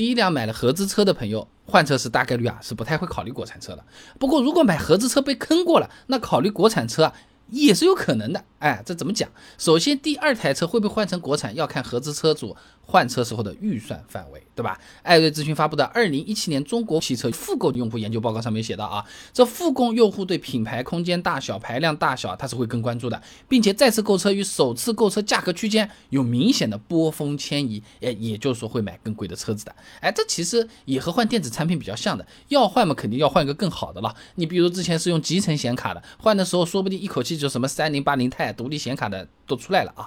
[0.00, 3.84] 第一辆买了合资车的朋友，换车时大概率啊是不太会考虑国产车的。
[4.18, 7.12] 不过如果买合资车被坑过了，那考虑国产车啊
[7.50, 8.44] 也是有可能的。
[8.58, 9.28] 哎，这怎么讲？
[9.56, 14.78] 首先，第二台车会不会换成国产，要看合资车主换车时候的预算范围，对吧？
[15.02, 29.74] 艾瑞咨询发布的《二零一七年中国汽车复购用户研究报告》上面写到啊，这复购用户对品牌空间大小、排量大小，他是会更关注的，并且再次购车与首次购车价格区间有明显的波峰迁移，哎，也就是说会买更贵的车子的。
[30.00, 34.14] 哎，这其实也和换电子产品比较像的，要换嘛，肯定要换个更好的了。
[34.34, 38.52] 你比如之前是用集成显卡的，换的时候说不定一口气就什么三零八零钛。
[38.52, 40.06] 独立显卡的都出来了啊，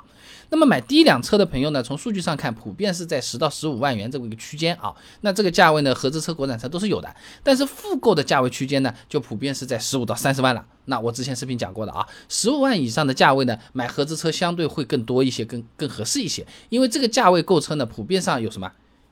[0.49, 4.93] 那么买第一辆车的朋友呢，从数据上看，普遍是在十到十五万元这么一个区间啊。
[5.21, 10.63] 那这个价位呢，合资车、国产车都是有的，但是复购的价位区间呢，就普遍是在十五到三十万了。
[10.85, 18.71] 那我之前视频讲过的啊，十五万以上的价位呢，买合资车相对会更多一些，更更合适一些，因为这个价位购车呢，普遍上有什么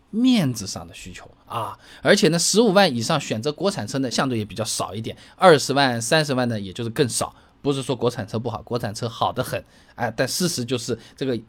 [0.09, 7.33] 面子上的需求啊，而且呢，十五万以上选择国产车呢，相对也比较少一点，二十万、三十万呢，也就是更少。
[7.61, 9.63] 不是说国产车不好，国产车好的很，
[9.95, 11.39] 哎，但事实就是这个，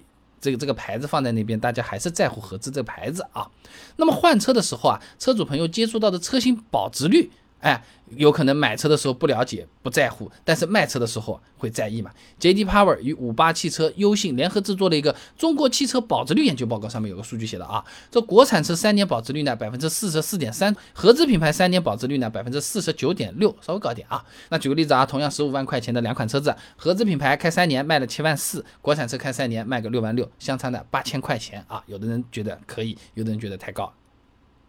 [0.40, 3.50] 这个这个牌子放在那边，大家还是在乎合资这个牌子啊。
[3.96, 7.30] 那么换车的时候啊，车主朋友接触到的车型保值率。
[7.62, 7.80] 哎，
[8.16, 12.10] 有可能买车的时候不了解、不在乎，但是卖车的时候会在意嘛
[12.40, 12.64] ？J.D.
[12.64, 24.24] Power 与五八汽车、优信联合制作的一个中国汽车保值率研究报告，上面有个数据写的啊，这国产车三年保值率呢百分之四十四点三，合资品牌三年保值率呢百分之四十九点六，稍微高点啊。
[24.48, 31.80] 那举个例子啊，同样十五万块钱的两款车子，合资品牌开三年卖了七万四，国产车开三年卖个六万六，相差呢八千块钱啊。
[31.86, 33.92] 有的人觉得可以，有的人觉得太高。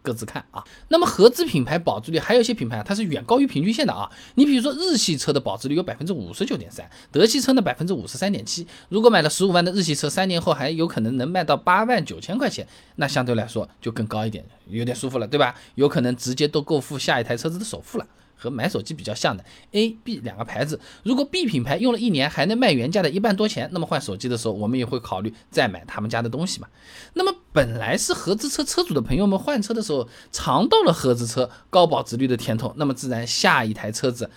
[0.04, 4.08] 各自看啊，那么合资品牌保值率还有一些品牌它是远高于平均线的啊。
[4.34, 8.66] 你比如说日系车的保值率有百分之五十九点三，德系车呢百分之五十三点七。
[8.90, 15.54] 如果买了十五万的日系车，三年后还有可能能卖到八万九千块钱，那相对来说就更高一点，有点舒服了，对吧？
[15.76, 18.06] 有可能直接都够付下一台车子的首付了。
[18.44, 19.42] 和买手机比较像的
[19.72, 26.68] A、B 两个牌子，如果 B 品牌用了一年还能卖原价的一半多钱，那么换手机的时候，我们也会考虑再买他们家的东西嘛。
[27.14, 34.30] 那么本来是合资车车主的朋友们换车的时候尝到了合资车高保值率的甜头，那么自然下一台车子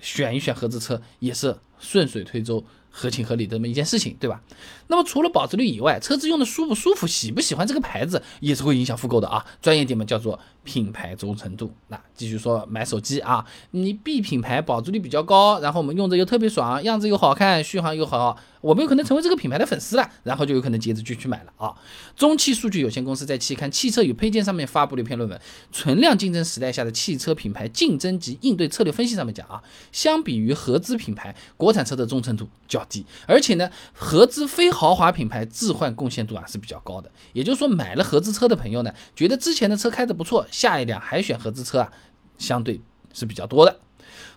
[0.00, 2.64] 选一选合资车也是顺水推舟。
[2.92, 4.40] 合情合理的这么一件事情，对吧？
[4.86, 9.44] 那么除了保值率以外，车子用的舒不舒服，喜不喜欢这个牌子，也是会影响复购的啊。
[9.60, 11.72] 专业点嘛，叫做品牌忠诚度。
[11.88, 18.38] 那继续说买手机啊，你 B 品牌保值率比较高，然后我们用着又特别爽，样子又好看，续航又好。
[18.60, 21.74] 我们有可能成为这个品牌的粉丝了，然后就有可能接着就去买了啊。
[22.14, 25.36] 中汽数据有限公司在期刊《汽车与配件》上面发布了一篇论文，
[25.72, 29.60] 《存量竞争时代下的汽车品牌竞争及应对策略分析》上面讲啊，
[29.90, 37.10] 相比于合资品牌，国产车的忠诚度较低，而且呢，合资非豪华品牌置换贡献度啊是比较高的。
[37.32, 41.92] 也就是说，买了合资车的朋友呢，觉得之前的车开的不错，下一辆还选合资车啊，
[42.38, 42.80] 相对
[43.12, 43.80] 是比较多的。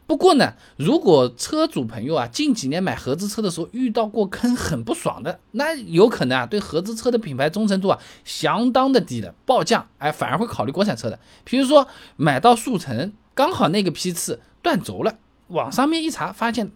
[0.08, 11.20] 不过呢，如果车主朋友啊近几年买合资车的时候遇到过坑很不爽的，那有可能啊对合资车的品牌忠诚度啊相当的低的暴降，哎反而会考虑国产车的。
[11.44, 15.18] 比如说买到速腾，刚好那个批次断轴了，
[15.48, 16.72] 网上面一查发现，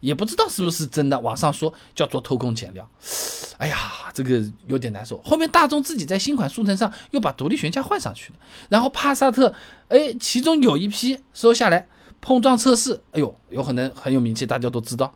[0.00, 2.88] 也不知道是不是真的，网上说叫做偷工减料，
[3.58, 3.76] 哎呀
[4.12, 5.20] 这个有点难受。
[5.22, 8.38] 后面大众自己在新款速腾上又把独立悬架换上去了，
[8.68, 9.54] 然后帕萨特，
[9.88, 11.86] 哎其中有一批收下来。
[12.22, 15.14] 碰撞测试，哎呦，有可能很有名气，大家都知道。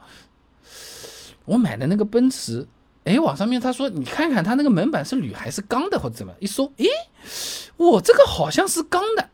[1.45, 2.67] 我买的那个奔驰，
[3.05, 6.33] 哎，网上面他说，你看看它那个门板是铝还是钢的，或者怎么？
[6.41, 6.87] 一搜，哎，
[7.77, 9.29] 我这个好像是钢的。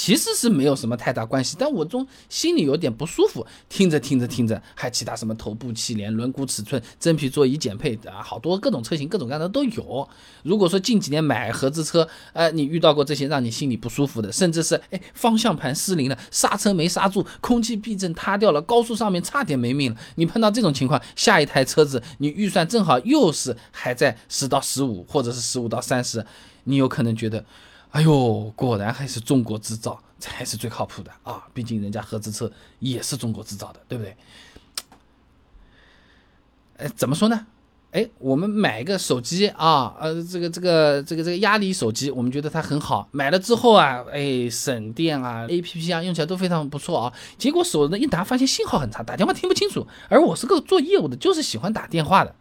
[0.00, 3.46] 其实是没有什么太大关系，但我总心里有点不舒服。
[3.68, 10.08] 听着听着听着，还其他什么头部气帘、轮毂尺寸、真皮座椅减配啊，好多各种车型、各种各样的都有。
[10.42, 26.24] 如果说近几年买合资车，呃，你遇到过这些让你心里不舒服的，甚至是哎方向盘失灵了、刹车没刹住、空气避震塌掉了、高速上面差点没命了，你碰到这种情况，下一台车子你预算正好又是还在十到十五，或者是十五到三十，
[26.64, 27.44] 你有可能觉得。
[27.90, 31.44] 哎呦，果然还是中国制造才是最靠谱的啊！
[31.52, 34.16] 毕竟人家合资车也是中国制造的，对不对？
[36.76, 37.46] 哎，怎么说呢？
[37.90, 47.12] 哎，我们买一个手机啊，呃，这个这个这个这个压力手机，我们觉得它很好，买了之后啊，哎，省电啊，A P P 啊，用起来都非常不错啊。
[47.36, 49.84] 结果手呢一拿，发现信号很差，打电话听不清楚。
[50.08, 52.32] 而我是个做业务的，就是喜欢打电话的。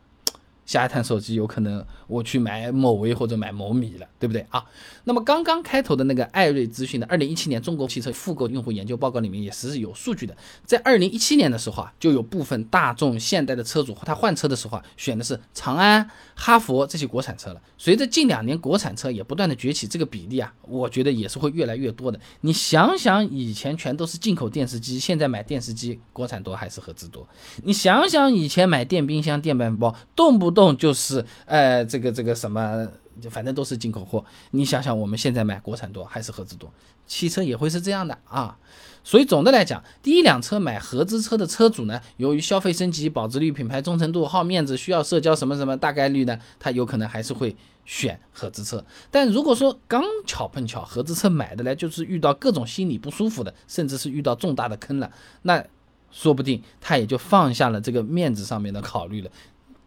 [0.70, 4.64] 下一台手机有可能我去买某威或者买某米了，对不对啊？
[5.04, 17.60] 那么刚刚开头的那个艾瑞资讯的二零一七年中国汽车复购用户研究报告里面也是有数据的，在二零一七年的时候啊，就有部分大众、现代的车主他换车的时候啊，选的是长安、哈弗这些国产车了。
[17.80, 22.20] 随着近两年国产车也不断的崛起，这个比例啊，我觉得也是会越来越多的。
[22.42, 27.28] 你想想，以前全都是进口电视机，现在买电视机国产多还是合资多？
[27.64, 32.86] 你想想，以前买电冰箱、电饭煲，动不动动就是，呃，这个这个什么，
[33.32, 34.26] 反正都是进口货。
[34.52, 36.70] 你想想，我们现在买国产多还是合资多？
[37.08, 38.58] 汽车也会是这样的啊。
[39.02, 47.56] 所以总的来讲，第一辆车买合资车的车主呢，由于消费升级、保值率、品牌忠诚度、好面子、需要社交什么什么，大概率呢，他有可能还是会
[47.86, 48.84] 选合资车。
[49.10, 55.10] 但如果说刚巧碰巧合资车买的呢就是遇到各种心理不舒服的，甚至是遇到重大的坑了，
[55.44, 55.64] 那
[56.12, 59.32] 说不定他也就放下了这个面子上面的考虑了。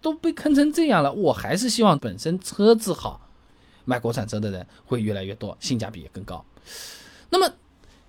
[0.03, 3.29] 都被坑成这样了，我还是希望本身车子好，
[3.87, 6.45] 买国产车的人会越来越多，性价比也更高。
[7.31, 7.51] 那么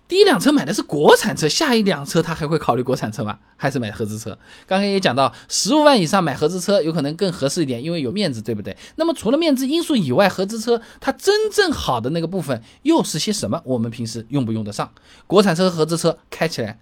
[0.05, 3.39] 第一辆车买的是国产车，下一辆车他还会考虑国产车吗？
[3.55, 4.37] 还是买合资车？
[4.67, 8.75] 刚刚也讲到，十五万以上买合资车有可能更合适一点，因为有面子，对不对？
[8.97, 13.61] 那么除了面子因素以外，合资车它真正好的那个部分又是些什么？
[13.65, 14.91] 我们平时用不用得上？
[15.25, 16.79] 国产车和合资车开起来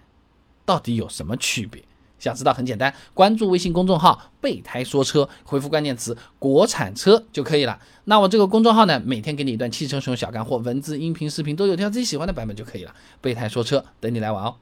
[0.66, 1.82] 到底有什么区别？
[2.22, 7.80] 想知道很简单，关注微信公众号“备胎说车”，回复关键词“国产车”就可以了。
[8.04, 12.94] 那我这个公众号呢，每天给你一段汽车使用小干货，文字、音频、视频都有，挑自己喜欢的版本就可以了。
[13.20, 14.54] 备胎说车，等你来玩哦。